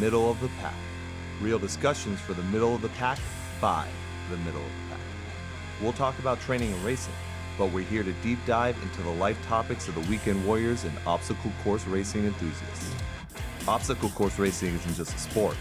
[0.00, 0.74] Middle of the Pack.
[1.40, 3.18] Real discussions for the middle of the pack
[3.60, 3.86] by
[4.28, 5.00] the middle of the pack.
[5.80, 7.14] We'll talk about training and racing,
[7.56, 10.92] but we're here to deep dive into the life topics of the weekend warriors and
[11.06, 12.92] obstacle course racing enthusiasts.
[13.68, 15.56] Obstacle course racing isn't just a sport,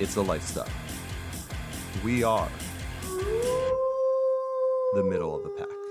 [0.00, 0.68] it's a lifestyle.
[2.02, 2.48] We are
[4.94, 5.83] the middle of the pack.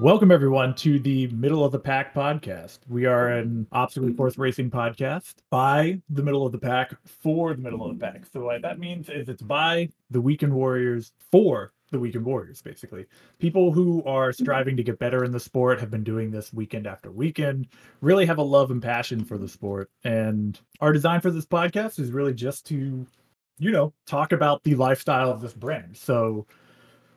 [0.00, 2.78] Welcome, everyone, to the Middle of the Pack podcast.
[2.88, 7.60] We are an obstacle course racing podcast by the middle of the pack for the
[7.60, 8.24] middle of the pack.
[8.32, 13.04] So, what that means is it's by the weekend warriors for the weekend warriors, basically.
[13.40, 16.86] People who are striving to get better in the sport have been doing this weekend
[16.86, 17.66] after weekend,
[18.00, 19.90] really have a love and passion for the sport.
[20.04, 23.06] And our design for this podcast is really just to,
[23.58, 25.94] you know, talk about the lifestyle of this brand.
[25.94, 26.46] So,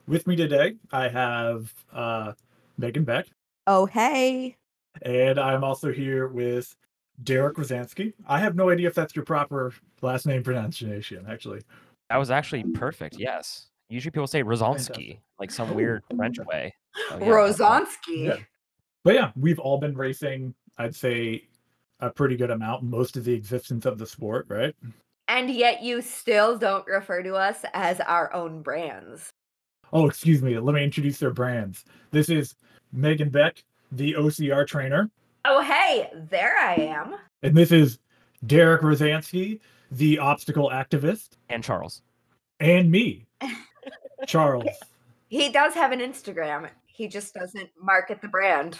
[0.06, 2.32] with me today, I have uh,
[2.76, 3.26] Megan Beck,
[3.66, 4.56] Oh, hey.
[5.02, 6.74] and I'm also here with
[7.22, 8.12] Derek Rosansky.
[8.26, 11.62] I have no idea if that's your proper last name pronunciation, actually.
[12.10, 13.16] That was actually perfect.
[13.18, 13.68] Yes.
[13.88, 15.74] Usually people say Rozonsky, like some oh.
[15.74, 16.74] weird French way.
[17.08, 17.70] So, yeah, that's all.
[17.70, 18.26] Rozonsky.
[18.26, 18.36] Yeah.
[19.04, 21.48] But yeah, we've all been racing, I'd say,
[22.00, 24.74] a pretty good amount, most of the existence of the sport, right?
[25.28, 29.30] And yet you still don't refer to us as our own brands.
[29.94, 30.58] Oh, excuse me.
[30.58, 31.84] Let me introduce their brands.
[32.10, 32.56] This is
[32.92, 35.10] Megan Beck, the OCR trainer,
[35.46, 37.16] Oh, hey, there I am.
[37.42, 37.98] and this is
[38.46, 42.00] Derek Rosansky, the obstacle activist, And Charles.
[42.60, 43.26] and me,
[44.26, 44.68] Charles.
[45.28, 46.70] He does have an Instagram.
[46.86, 48.78] He just doesn't market the brand.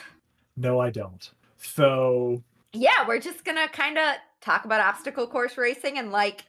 [0.57, 1.31] No, I don't.
[1.59, 2.43] So,
[2.73, 6.45] Yeah, we're just going to kind of talk about obstacle course racing and like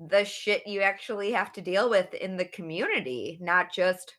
[0.00, 4.16] the shit you actually have to deal with in the community, not just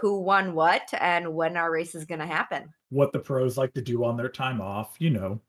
[0.00, 2.68] who won what and when our race is going to happen.
[2.90, 5.40] what the pros like to do on their time off, you know.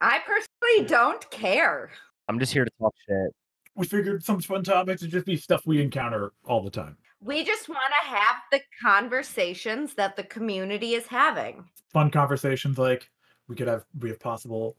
[0.00, 1.90] I personally don't care.
[2.28, 3.34] I'm just here to talk shit.
[3.74, 6.96] We figured some fun topics would just be stuff we encounter all the time.
[7.20, 11.64] We just want to have the conversations that the community is having.
[11.92, 13.10] Fun conversations like
[13.46, 14.76] we could have we have possible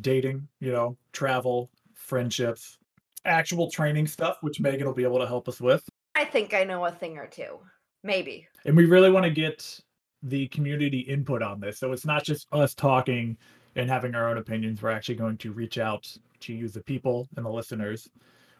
[0.00, 2.78] dating, you know, travel, friendships,
[3.24, 5.88] actual training stuff, which Megan will be able to help us with.
[6.14, 7.58] I think I know a thing or two.
[8.04, 8.46] Maybe.
[8.64, 9.80] And we really want to get
[10.22, 11.78] the community input on this.
[11.78, 13.36] So it's not just us talking
[13.76, 14.82] and having our own opinions.
[14.82, 18.08] We're actually going to reach out to you, the people and the listeners,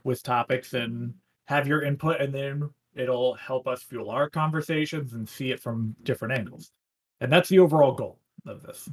[0.04, 1.14] with topics and
[1.46, 2.20] have your input.
[2.20, 6.70] And then it'll help us fuel our conversations and see it from different angles.
[7.20, 8.88] And that's the overall goal of this.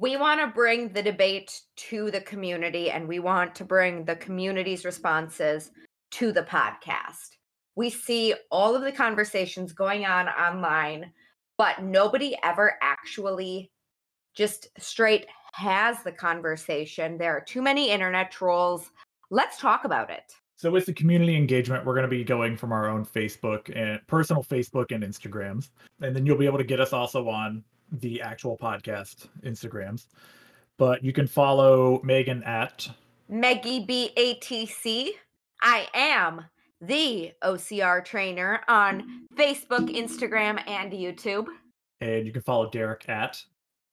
[0.00, 4.16] We want to bring the debate to the community and we want to bring the
[4.16, 5.70] community's responses
[6.12, 7.36] to the podcast.
[7.76, 11.12] We see all of the conversations going on online,
[11.58, 13.70] but nobody ever actually
[14.34, 17.18] just straight has the conversation.
[17.18, 18.90] There are too many internet trolls.
[19.30, 20.32] Let's talk about it.
[20.56, 24.00] So with the community engagement, we're going to be going from our own Facebook and
[24.06, 25.68] personal Facebook and Instagrams.
[26.00, 30.06] And then you'll be able to get us also on the actual podcast Instagrams.
[30.78, 32.88] But you can follow Megan at
[33.28, 35.10] Meggie BATC.
[35.60, 36.44] I am
[36.80, 41.46] the OCR trainer on Facebook, Instagram, and YouTube.
[42.00, 43.40] and you can follow Derek at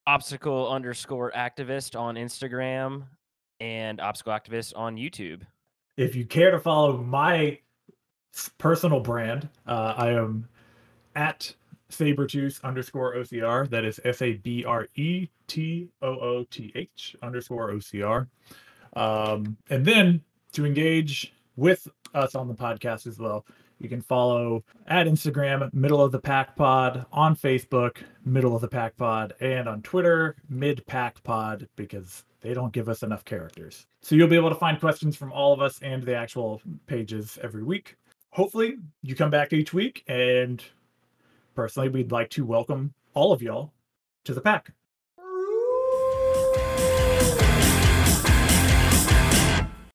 [0.08, 3.04] Obstacle underscore activist on Instagram
[3.60, 5.42] and obstacle activist on YouTube.
[5.98, 7.60] if you care to follow my
[8.58, 10.48] personal brand, uh, I am
[11.16, 11.54] at
[11.92, 13.70] Sabretooth underscore OCR.
[13.70, 18.28] That is S A B R E T O O T H underscore OCR.
[18.94, 20.22] Um, and then
[20.54, 23.46] to engage with us on the podcast as well,
[23.80, 28.68] you can follow at Instagram, Middle of the Pack Pod, on Facebook, Middle of the
[28.68, 33.88] Pack Pod, and on Twitter, Mid Pack Pod, because they don't give us enough characters.
[34.02, 37.40] So you'll be able to find questions from all of us and the actual pages
[37.42, 37.96] every week.
[38.32, 40.64] Hopefully, you come back each week, and
[41.60, 43.74] personally, we'd like to welcome all of y'all
[44.24, 44.72] to the pack.